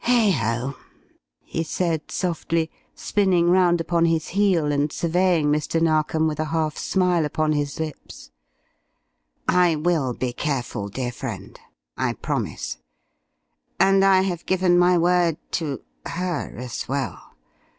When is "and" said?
4.71-4.91, 13.79-14.03